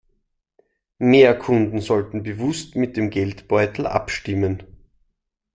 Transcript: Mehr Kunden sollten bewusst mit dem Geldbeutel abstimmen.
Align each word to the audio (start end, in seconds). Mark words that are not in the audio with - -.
Mehr 0.97 1.37
Kunden 1.37 1.79
sollten 1.79 2.23
bewusst 2.23 2.75
mit 2.75 2.97
dem 2.97 3.11
Geldbeutel 3.11 3.85
abstimmen. 3.85 4.63